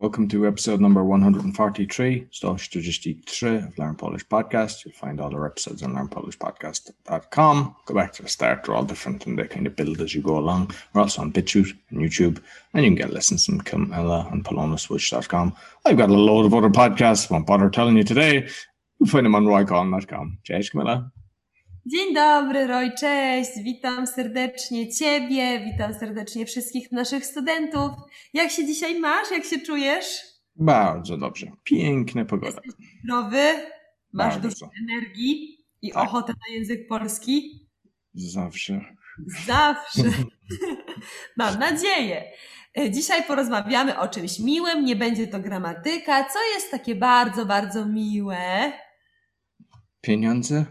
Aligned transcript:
Welcome 0.00 0.28
to 0.28 0.46
episode 0.46 0.80
number 0.80 1.02
143, 1.02 2.28
143 2.40 3.56
of 3.56 3.78
Learn 3.78 3.96
Polish 3.96 4.24
Podcast. 4.28 4.84
You'll 4.84 4.94
find 4.94 5.20
all 5.20 5.34
our 5.34 5.44
episodes 5.44 5.82
on 5.82 5.94
learnpolishpodcast.com. 5.94 7.76
Go 7.84 7.94
back 7.94 8.12
to 8.12 8.22
the 8.22 8.28
start, 8.28 8.62
they're 8.62 8.76
all 8.76 8.84
different 8.84 9.26
and 9.26 9.36
they 9.36 9.48
kind 9.48 9.66
of 9.66 9.74
build 9.74 10.00
as 10.00 10.14
you 10.14 10.22
go 10.22 10.38
along. 10.38 10.70
We're 10.92 11.00
also 11.00 11.20
on 11.22 11.32
BitChute 11.32 11.76
and 11.90 12.00
YouTube, 12.00 12.40
and 12.74 12.84
you 12.84 12.90
can 12.90 12.94
get 12.94 13.12
lessons 13.12 13.46
from 13.46 13.60
Camilla 13.62 14.28
and 14.30 14.44
polonaswitch.com. 14.44 15.56
I've 15.84 15.96
got 15.96 16.10
a 16.10 16.14
load 16.14 16.46
of 16.46 16.54
other 16.54 16.70
podcasts, 16.70 17.28
won't 17.28 17.48
bother 17.48 17.68
telling 17.68 17.96
you 17.96 18.04
today. 18.04 18.48
You'll 19.00 19.08
find 19.08 19.26
them 19.26 19.34
on 19.34 19.46
roycon.com. 19.46 20.38
Cześć 20.44 20.70
Camilla. 20.70 21.10
Dzień 21.90 22.14
dobry, 22.14 22.66
Roy, 22.66 22.90
cześć. 23.00 23.50
Witam 23.64 24.06
serdecznie 24.06 24.92
Ciebie, 24.92 25.60
witam 25.72 25.94
serdecznie 25.94 26.46
wszystkich 26.46 26.92
naszych 26.92 27.26
studentów. 27.26 27.90
Jak 28.34 28.50
się 28.50 28.66
dzisiaj 28.66 29.00
masz? 29.00 29.30
Jak 29.30 29.44
się 29.44 29.58
czujesz? 29.58 30.06
Bardzo 30.56 31.16
dobrze. 31.16 31.46
Piękna 31.64 32.24
pogoda. 32.24 32.60
Jesteś 32.64 32.86
zdrowy? 33.04 33.38
Masz 34.12 34.34
Bardzo. 34.34 34.48
dużo 34.48 34.70
energii 34.82 35.64
i 35.82 35.90
Tak. 35.92 36.02
ochotę 36.04 36.32
na 36.32 36.54
język 36.54 36.88
polski? 36.88 37.66
Zawsze. 38.14 38.80
Zawsze. 39.46 40.02
Mam 41.36 41.58
nadzieję. 41.58 42.24
E, 42.78 42.90
Dzisiaj 42.90 43.24
porozmawiamy 43.24 43.98
o 43.98 44.08
czymś 44.08 44.38
miłym, 44.38 44.84
nie 44.84 44.96
będzie 44.96 45.26
to 45.26 45.38
gramatyka. 45.40 46.24
Co 46.24 46.38
jest 46.54 46.70
takie 46.70 46.94
bardzo, 46.94 47.46
bardzo 47.46 47.86
miłe? 47.86 48.72
Pieniądze? 50.00 50.64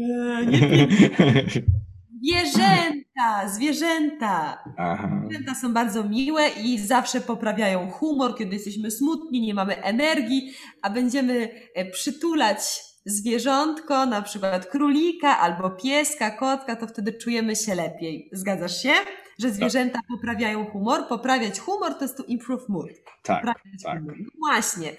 Nie, 0.00 0.46
nie 0.46 0.88
Zwierzęta, 2.20 3.48
zwierzęta. 3.48 4.64
Aha. 4.76 5.22
Zwierzęta 5.26 5.54
są 5.54 5.72
bardzo 5.72 6.04
miłe 6.04 6.48
i 6.48 6.78
zawsze 6.78 7.20
poprawiają 7.20 7.90
humor, 7.90 8.38
kiedy 8.38 8.54
jesteśmy 8.54 8.90
smutni, 8.90 9.40
nie 9.40 9.54
mamy 9.54 9.82
energii, 9.82 10.52
a 10.82 10.90
będziemy 10.90 11.48
e, 11.74 11.84
przytulać 11.90 12.58
zwierzątko, 13.06 14.06
na 14.06 14.22
przykład 14.22 14.66
królika 14.66 15.38
albo 15.38 15.70
pieska, 15.70 16.30
kotka, 16.30 16.76
to 16.76 16.86
wtedy 16.86 17.12
czujemy 17.12 17.56
się 17.56 17.74
lepiej. 17.74 18.30
Zgadzasz 18.32 18.82
się? 18.82 18.92
Że 19.40 19.50
zwierzęta 19.50 20.00
poprawiają 20.08 20.66
humor. 20.66 21.06
Poprawiać 21.08 21.60
humor 21.60 21.94
to 21.94 22.04
jest 22.04 22.16
to 22.16 22.24
improve 22.24 22.68
mood. 22.68 22.90
Tak, 23.22 23.36
Poprawiać 23.36 23.82
tak. 23.84 23.98
humor. 23.98 24.16
No 24.18 24.30
Właśnie. 24.38 24.92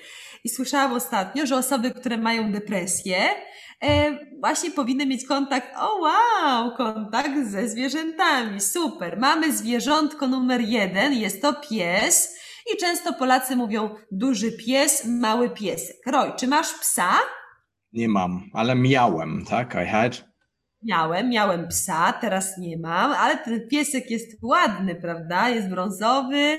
I 0.43 0.49
słyszałam 0.49 0.93
ostatnio, 0.93 1.45
że 1.45 1.55
osoby, 1.57 1.91
które 1.91 2.17
mają 2.17 2.51
depresję, 2.51 3.17
e, 3.83 4.17
właśnie 4.39 4.71
powinny 4.71 5.05
mieć 5.05 5.25
kontakt, 5.25 5.67
o 5.77 5.95
wow, 6.01 6.75
kontakt 6.77 7.29
ze 7.43 7.69
zwierzętami. 7.69 8.61
Super. 8.61 9.19
Mamy 9.19 9.53
zwierzątko 9.53 10.27
numer 10.27 10.61
jeden, 10.61 11.13
jest 11.13 11.41
to 11.41 11.53
pies. 11.53 12.35
I 12.73 12.77
często 12.77 13.13
Polacy 13.13 13.55
mówią 13.55 13.95
duży 14.11 14.51
pies, 14.51 15.05
mały 15.05 15.49
piesek. 15.49 15.95
Roj, 16.07 16.31
czy 16.39 16.47
masz 16.47 16.73
psa? 16.73 17.11
Nie 17.93 18.09
mam, 18.09 18.49
ale 18.53 18.75
miałem, 18.75 19.45
tak? 19.49 19.75
I 19.83 19.87
had. 19.87 20.30
Miałem, 20.83 21.29
miałem 21.29 21.67
psa, 21.67 22.13
teraz 22.13 22.57
nie 22.57 22.77
mam, 22.77 23.11
ale 23.11 23.37
ten 23.37 23.67
piesek 23.67 24.11
jest 24.11 24.37
ładny, 24.41 24.95
prawda? 24.95 25.49
Jest 25.49 25.69
brązowy, 25.69 26.57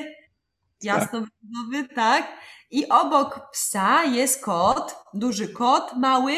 jasno-brązowy, 0.83 1.95
tak? 1.95 2.33
I 2.71 2.89
obok 2.89 3.51
psa 3.53 4.05
jest 4.05 4.45
kot, 4.45 4.97
duży 5.15 5.49
kot, 5.49 5.93
mały 5.97 6.35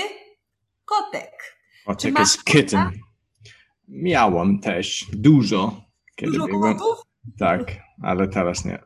kotek. 0.84 1.30
Masz 1.86 2.04
jest 2.04 2.44
kitten? 2.44 2.90
Miałem 3.88 4.60
też 4.60 5.06
dużo. 5.12 5.80
Kiedy 6.16 6.32
Dużo 6.32 6.46
byłem. 6.46 6.78
kotów? 6.78 6.98
Tak, 7.38 7.60
ale 8.02 8.28
teraz 8.28 8.64
nie. 8.64 8.78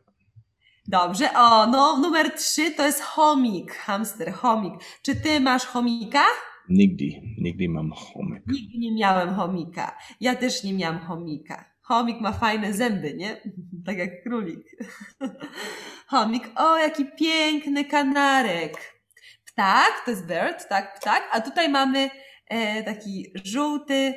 Dobrze, 0.87 1.33
o, 1.33 1.67
no, 1.67 1.97
numer 1.97 2.31
trzy 2.35 2.71
to 2.71 2.85
jest 2.85 3.01
chomik, 3.01 3.75
hamster, 3.75 4.33
chomik. 4.33 4.73
Czy 5.01 5.15
ty 5.15 5.39
masz 5.39 5.65
chomika? 5.65 6.23
Nigdy, 6.69 7.21
nigdy 7.37 7.69
mam 7.69 7.91
chomik. 7.91 8.47
Nigdy 8.47 8.77
nie 8.77 8.91
miałem 8.91 9.35
chomika. 9.35 9.97
Ja 10.21 10.35
też 10.35 10.63
nie 10.63 10.73
miałam 10.73 10.99
chomika. 10.99 11.65
Chomik 11.81 12.21
ma 12.21 12.31
fajne 12.31 12.73
zęby, 12.73 13.13
nie? 13.13 13.41
Tak 13.85 13.97
jak 13.97 14.23
królik. 14.23 14.77
Chomik, 16.11 16.49
o 16.55 16.77
jaki 16.77 17.05
piękny 17.05 17.85
kanarek. 17.85 18.99
Ptak, 19.45 20.01
to 20.05 20.11
jest 20.11 20.27
bird, 20.27 20.67
tak, 20.69 20.99
ptak. 20.99 21.29
A 21.31 21.41
tutaj 21.41 21.69
mamy 21.69 22.09
e, 22.47 22.83
taki 22.83 23.25
żółty, 23.43 24.13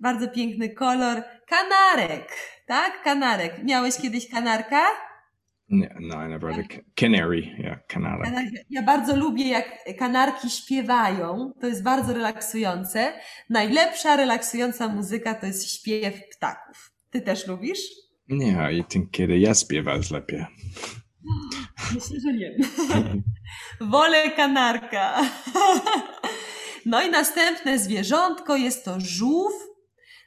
bardzo 0.00 0.28
piękny 0.28 0.68
kolor. 0.68 1.22
Kanarek, 1.46 2.28
tak? 2.66 3.02
Kanarek. 3.02 3.64
Miałeś 3.64 3.96
kiedyś 3.96 4.30
kanarka? 4.30 4.86
Nie, 5.68 5.94
no, 6.00 6.26
I 6.26 6.28
never 6.28 6.50
had 6.54 6.64
a 6.64 6.68
ca- 6.68 6.80
canary. 7.00 7.40
Yeah, 7.58 7.78
canary. 7.88 8.22
Kanarki- 8.24 8.64
Ja 8.70 8.82
bardzo 8.82 9.16
lubię, 9.16 9.48
jak 9.48 9.78
kanarki 9.98 10.50
śpiewają. 10.50 11.52
To 11.60 11.66
jest 11.66 11.82
bardzo 11.82 12.12
relaksujące. 12.12 13.12
Najlepsza 13.50 14.16
relaksująca 14.16 14.88
muzyka 14.88 15.34
to 15.34 15.46
jest 15.46 15.70
śpiew 15.72 16.14
ptaków. 16.36 16.90
Ty 17.10 17.20
też 17.20 17.46
lubisz? 17.46 17.78
Nie, 18.28 18.68
i 18.72 18.84
tym, 18.84 19.08
kiedy 19.10 19.38
ja 19.38 19.54
śpiewasz 19.54 20.10
lepiej. 20.10 20.44
Myślę, 21.94 22.20
że 22.20 22.32
nie. 22.32 22.56
Wolę 23.90 24.30
kanarka. 24.30 25.20
No 26.86 27.02
i 27.02 27.10
następne 27.10 27.78
zwierzątko 27.78 28.56
jest 28.56 28.84
to 28.84 28.96
żółw. 29.00 29.52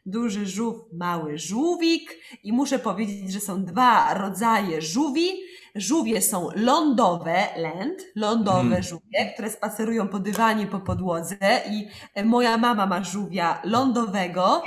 Duży 0.09 0.45
żółw, 0.45 0.75
mały 0.94 1.38
żółwik. 1.38 2.18
I 2.44 2.53
muszę 2.53 2.79
powiedzieć, 2.79 3.31
że 3.31 3.40
są 3.40 3.63
dwa 3.66 4.13
rodzaje 4.13 4.81
żółwi. 4.81 5.28
Żółwie 5.75 6.22
są 6.22 6.50
lądowe, 6.56 7.35
land, 7.57 8.00
lądowe 8.16 8.59
Mm. 8.59 8.84
żółwie, 8.84 9.31
które 9.34 9.50
spacerują 9.50 10.07
po 10.07 10.19
dywanie, 10.19 10.67
po 10.67 10.79
podłodze. 10.79 11.38
I 11.72 11.88
e, 12.13 12.25
moja 12.25 12.57
mama 12.57 12.85
ma 12.88 13.03
żółwia 13.03 13.62
lądowego. 13.63 14.63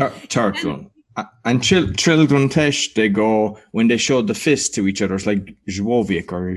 A- 1.15 1.31
And 1.43 1.63
chil- 1.65 1.93
children 1.99 2.49
też, 2.49 2.93
they 2.93 3.11
go, 3.11 3.55
when 3.75 3.89
they 3.89 3.99
show 3.99 4.27
the 4.27 4.35
fist 4.35 4.75
to 4.75 4.81
each 4.89 5.03
other, 5.03 5.19
it's 5.19 5.27
like 5.35 5.53
żłowiek 5.67 6.33
or 6.33 6.57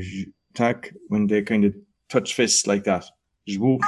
tak? 0.54 0.94
When 1.12 1.28
they 1.28 1.44
kind 1.44 1.66
of 1.66 1.72
touch 2.08 2.34
fists 2.36 2.68
like 2.68 2.82
that. 2.82 3.04
Żółw, 3.48 3.82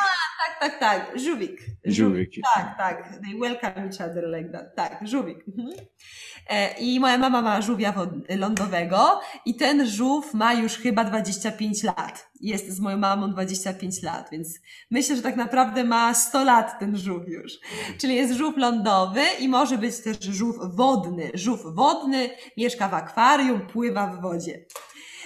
Tak, 0.59 0.79
tak, 0.79 0.79
tak, 0.79 1.19
żółwik. 1.19 1.61
żółwik. 1.85 2.29
Tak, 2.55 2.77
tak. 2.77 3.19
They 3.23 3.39
welcome 3.39 3.85
each 3.85 4.01
other 4.01 4.23
like 4.38 4.49
that. 4.49 4.75
Tak, 4.75 5.07
żółwik. 5.07 5.38
Mhm. 5.47 5.88
E, 6.49 6.77
I 6.79 6.99
moja 6.99 7.17
mama 7.17 7.41
ma 7.41 7.61
żółwia 7.61 7.93
lądowego 8.29 9.19
i 9.45 9.55
ten 9.55 9.88
żółw 9.88 10.33
ma 10.33 10.53
już 10.53 10.77
chyba 10.77 11.03
25 11.03 11.83
lat. 11.83 12.29
Jest 12.41 12.69
z 12.69 12.79
moją 12.79 12.97
mamą 12.97 13.31
25 13.31 14.03
lat, 14.03 14.29
więc 14.31 14.59
myślę, 14.91 15.16
że 15.16 15.21
tak 15.21 15.35
naprawdę 15.35 15.83
ma 15.83 16.13
100 16.13 16.43
lat 16.43 16.79
ten 16.79 16.97
żółw 16.97 17.27
już. 17.27 17.53
Czyli 17.97 18.16
jest 18.16 18.33
żółw 18.33 18.57
lądowy 18.57 19.22
i 19.39 19.49
może 19.49 19.77
być 19.77 19.99
też 19.99 20.19
żółw 20.19 20.57
wodny. 20.75 21.31
Żółw 21.33 21.61
wodny 21.66 22.29
mieszka 22.57 22.89
w 22.89 22.93
akwarium, 22.93 23.61
pływa 23.67 24.07
w 24.07 24.22
wodzie. 24.22 24.66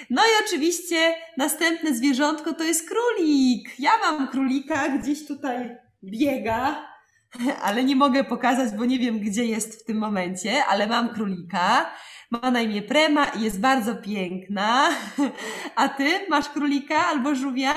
No 0.10 0.22
i 0.22 0.46
oczywiście 0.46 1.16
następne 1.38 1.96
zwierzątko 1.96 2.54
to 2.54 2.64
jest 2.64 2.90
królik. 2.90 3.70
Ja 3.80 3.92
mam 4.02 4.28
królika, 4.28 4.90
gdzieś 4.90 5.28
tutaj 5.28 5.78
biega, 6.04 6.88
ale 7.64 7.84
nie 7.84 7.96
mogę 7.96 8.24
pokazać, 8.24 8.78
bo 8.78 8.86
nie 8.86 9.00
wiem, 9.00 9.20
gdzie 9.20 9.46
jest 9.46 9.82
w 9.82 9.86
tym 9.86 9.98
momencie, 9.98 10.66
ale 10.66 10.88
mam 10.88 11.10
królika. 11.10 11.92
Ma 12.32 12.52
na 12.52 12.62
imię 12.62 12.82
Prema 12.82 13.26
i 13.26 13.42
jest 13.42 13.60
bardzo 13.60 13.96
piękna. 13.96 14.90
A 15.76 15.90
ty 15.90 16.06
masz 16.30 16.50
królika 16.50 17.06
albo 17.06 17.36
żółwia? 17.36 17.74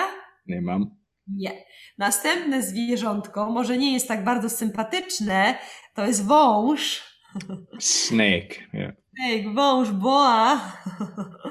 Nie 0.47 0.61
mam. 0.63 0.97
Nie. 1.27 1.65
Następne 1.99 2.63
zwierzątko, 2.63 3.51
może 3.51 3.79
nie 3.79 3.93
jest 3.93 4.09
tak 4.09 4.25
bardzo 4.25 4.51
sympatyczne, 4.51 5.59
to 5.95 6.07
jest 6.07 6.27
wąż. 6.27 7.03
Snake. 7.79 8.55
Yeah. 8.73 9.02
Ej, 9.21 9.55
wąż, 9.55 9.91
boa. 9.91 10.73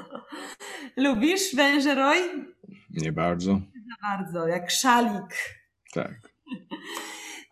Lubisz 0.96 1.54
węże, 1.54 1.94
Roy? 1.94 2.46
Nie 2.90 3.12
bardzo. 3.12 3.60
Bardzo, 4.02 4.46
jak 4.48 4.70
szalik. 4.70 5.36
Tak. 5.94 6.12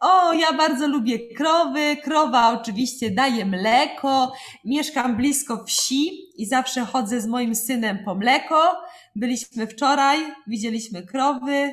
O, 0.03 0.33
ja 0.33 0.53
bardzo 0.53 0.89
lubię 0.89 1.35
krowy. 1.35 1.97
Krowa 1.97 2.61
oczywiście 2.61 3.11
daje 3.11 3.47
mleko. 3.47 4.33
Mieszkam 4.65 5.17
blisko 5.17 5.65
wsi 5.65 6.11
i 6.43 6.47
zawsze 6.47 6.85
chodzę 6.85 7.21
z 7.21 7.27
moim 7.27 7.55
synem 7.55 7.99
po 8.05 8.15
mleko. 8.15 8.83
Byliśmy 9.17 9.67
wczoraj, 9.67 10.19
widzieliśmy 10.47 11.07
krowy. 11.07 11.73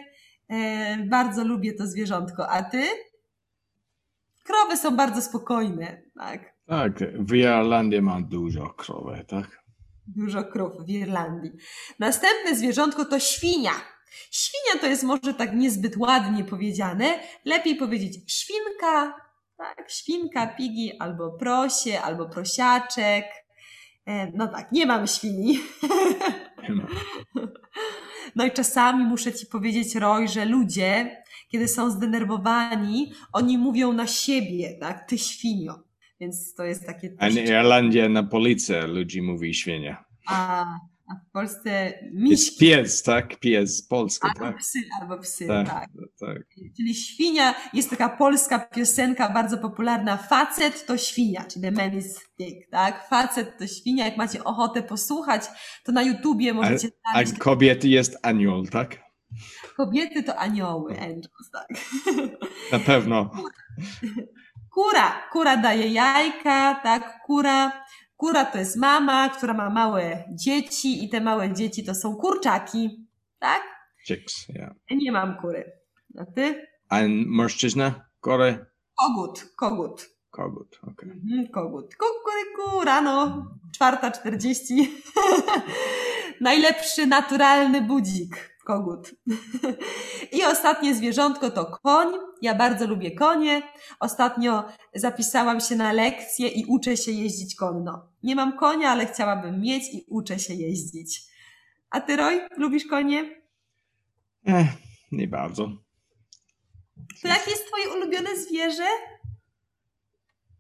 E, 0.50 0.98
bardzo 0.98 1.44
lubię 1.44 1.74
to 1.74 1.88
zwierzątko. 1.88 2.50
A 2.50 2.64
ty? 2.64 2.84
Krowy 4.44 4.78
są 4.78 4.96
bardzo 4.96 5.22
spokojne, 5.22 6.02
tak? 6.16 6.57
Tak, 6.68 7.00
w 7.20 7.34
Irlandii 7.34 8.02
ma 8.02 8.22
dużo 8.22 8.70
krowy, 8.70 9.26
tak? 9.28 9.64
Dużo 10.08 10.44
krów 10.44 10.86
w 10.86 10.90
Irlandii. 10.90 11.52
Następne 12.00 12.56
zwierzątko 12.56 13.06
to 13.06 13.20
świnia. 13.20 13.72
Świnia 14.32 14.82
to 14.82 14.88
jest 14.88 15.04
może 15.04 15.34
tak 15.34 15.56
niezbyt 15.56 15.98
ładnie 15.98 16.44
powiedziane. 16.44 17.20
Lepiej 17.46 17.76
powiedzieć 17.76 18.34
świnka, 18.34 19.16
tak? 19.58 19.92
Świnka, 19.92 20.48
pigi, 20.48 20.92
albo 21.00 21.32
prosie, 21.32 22.02
albo 22.02 22.30
prosiaczek. 22.30 23.26
E, 24.06 24.32
No 24.32 24.48
tak, 24.48 24.72
nie 24.72 24.86
mam 24.86 25.08
świni. 25.08 25.60
No. 26.70 26.88
No 28.36 28.46
i 28.46 28.52
czasami 28.52 29.04
muszę 29.04 29.34
Ci 29.34 29.46
powiedzieć, 29.46 29.96
Roy, 29.96 30.28
że 30.28 30.46
ludzie, 30.46 31.24
kiedy 31.50 31.68
są 31.68 31.90
zdenerwowani, 31.92 33.14
oni 33.34 33.58
mówią 33.58 33.94
na 33.94 34.08
siebie, 34.08 34.78
tak? 34.80 35.10
Ty 35.10 35.18
świnio. 35.18 35.87
Więc 36.20 36.54
to 36.54 36.64
jest 36.64 36.86
takie... 36.86 37.14
A 37.20 37.30
w 37.30 37.34
Irlandii 37.34 38.10
na 38.10 38.24
policję 38.24 38.88
ludzi 38.88 39.22
mówi 39.22 39.54
świnia. 39.54 40.06
A, 40.28 40.62
a 41.08 41.16
w 41.16 41.32
Polsce 41.32 41.94
Jest 42.02 42.14
miś 42.14 42.58
pies, 42.58 43.04
tak? 43.04 43.40
Pies 43.40 43.88
polski, 43.88 44.28
albo 44.28 44.40
tak? 44.40 44.58
psy, 44.58 44.80
albo 45.02 45.18
psy, 45.18 45.48
Tak, 45.48 45.68
tak. 45.68 45.90
tak. 46.20 46.38
Czyli 46.78 46.96
świnia, 46.96 47.56
jest 47.74 47.90
taka 47.90 48.10
polska 48.10 48.60
piosenka 48.60 49.30
bardzo 49.30 49.58
popularna, 49.58 50.18
facet 50.18 50.86
to 50.86 50.98
świnia, 50.98 51.44
czyli 51.46 51.62
the 51.66 51.72
man 51.72 51.98
is 51.98 52.20
pig, 52.38 52.70
tak? 52.72 53.08
Facet 53.10 53.58
to 53.60 53.68
świnia, 53.68 54.06
jak 54.06 54.18
macie 54.18 54.44
ochotę 54.44 54.84
posłuchać, 54.84 55.42
to 55.84 55.92
na 55.92 56.04
YouTubie 56.04 56.54
możecie 56.54 56.88
A 57.04 57.12
znaleźć 57.12 57.34
kobiety 57.40 57.88
jest 57.90 58.18
anioł, 58.24 58.66
tak? 58.66 59.08
kobiety 59.78 60.24
to 60.24 60.36
anioły, 60.36 61.00
angels, 61.00 61.52
tak? 61.54 61.68
Na 62.72 62.80
pewno. 62.80 63.32
Kura, 64.78 65.08
kura 65.32 65.58
daje 65.58 65.88
jajka, 65.94 66.80
tak? 66.84 67.22
Kura, 67.26 67.72
kura 68.18 68.46
to 68.46 68.58
jest 68.58 68.78
mama, 68.78 69.30
która 69.30 69.54
ma 69.54 69.70
małe 69.70 70.24
dzieci 70.30 71.06
i 71.06 71.10
te 71.10 71.22
małe 71.22 71.54
dzieci 71.54 71.84
to 71.84 71.96
są 71.96 72.16
kurczaki, 72.16 73.08
tak? 73.40 73.62
Chicks, 74.08 74.50
yeah. 74.50 74.72
Nie 74.92 75.12
mam 75.12 75.38
kury. 75.38 75.72
A 76.18 76.26
ty? 76.26 76.68
A 76.90 77.00
mężczyzna? 77.26 78.06
Kory? 78.20 78.66
Kogut, 78.96 79.46
kogut. 79.56 80.10
Kogut, 80.30 80.80
okej. 80.92 81.10
Mhm, 81.10 81.48
kogut. 81.48 81.96
Kukuryku, 81.96 82.86
rano, 82.86 83.46
czwarta 83.76 84.12
czterdzieści. 84.12 84.92
Najlepszy 86.42 87.08
naturalny 87.08 87.82
budzik, 87.82 88.57
kogut. 88.68 89.16
I 90.38 90.44
ostatnie 90.44 90.96
zwierzątko 90.96 91.52
to 91.52 91.66
koń. 91.66 92.08
Ja 92.42 92.56
bardzo 92.56 92.88
lubię 92.88 93.12
konie. 93.12 93.62
Ostatnio 94.00 94.64
zapisałam 94.96 95.60
się 95.62 95.76
na 95.76 95.94
lekcję 95.94 96.48
i 96.48 96.66
uczę 96.66 96.98
się 96.98 97.12
jeździć 97.12 97.56
konno. 97.56 98.10
Nie 98.24 98.36
mam 98.36 98.58
konia, 98.58 98.90
ale 98.90 99.06
chciałabym 99.06 99.62
mieć 99.62 99.84
i 99.94 100.06
uczę 100.10 100.40
się 100.40 100.54
jeździć. 100.54 101.22
A 101.90 102.02
ty, 102.02 102.16
Roy, 102.16 102.48
lubisz 102.58 102.86
konie? 102.86 103.42
Eh, 104.46 104.68
nie 105.12 105.28
bardzo. 105.28 105.72
To 107.22 107.28
jakie 107.28 107.52
jest 107.52 107.68
twoje 107.68 107.90
ulubione 107.90 108.38
zwierzę? 108.38 108.88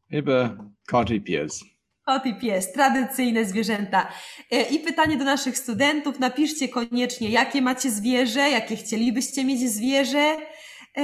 Chyba 0.09 0.57
kot 0.87 1.09
i 1.09 1.21
pies. 1.21 1.63
Kot 2.07 2.25
i 2.25 2.35
pies, 2.35 2.71
tradycyjne 2.71 3.45
zwierzęta. 3.45 4.11
E, 4.51 4.61
I 4.61 4.79
pytanie 4.79 5.17
do 5.17 5.25
naszych 5.25 5.57
studentów. 5.57 6.19
Napiszcie 6.19 6.69
koniecznie, 6.69 7.29
jakie 7.29 7.61
macie 7.61 7.91
zwierzę, 7.91 8.49
jakie 8.49 8.75
chcielibyście 8.75 9.45
mieć 9.45 9.69
zwierzę, 9.69 10.37
e, 10.95 11.03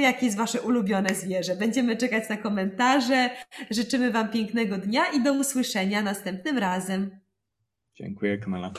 jakie 0.00 0.26
jest 0.26 0.38
wasze 0.38 0.62
ulubione 0.62 1.14
zwierzę. 1.14 1.56
Będziemy 1.56 1.96
czekać 1.96 2.28
na 2.28 2.36
komentarze. 2.36 3.30
Życzymy 3.70 4.10
wam 4.10 4.28
pięknego 4.28 4.78
dnia 4.78 5.04
i 5.06 5.22
do 5.22 5.32
usłyszenia 5.32 6.02
następnym 6.02 6.58
razem. 6.58 7.20
Dziękuję, 7.94 8.38
Kamila. 8.38 8.72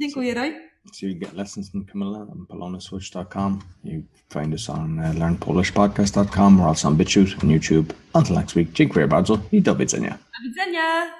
Dziękuję, 0.00 0.34
Roy. 0.34 0.67
So 0.92 1.06
you 1.06 1.14
get 1.14 1.36
lessons 1.36 1.70
from 1.70 1.84
Camilla 1.84 2.20
on 2.20 2.46
polonaswitch.com. 2.50 3.62
You 3.84 4.04
find 4.30 4.54
us 4.54 4.68
on 4.68 4.98
uh, 4.98 5.12
learnpolishpodcast.com 5.16 6.60
or 6.60 6.68
else 6.68 6.84
on 6.84 6.96
BitChute 6.96 7.42
and 7.42 7.50
YouTube. 7.50 7.94
Until 8.14 8.36
next 8.36 8.54
week, 8.56 8.72
dziękuję 8.72 9.08
bardzo 9.08 9.38
i 9.52 9.62
do 9.62 9.74
widzenia. 9.74 10.10
Do 10.10 10.48
widzenia. 10.48 11.17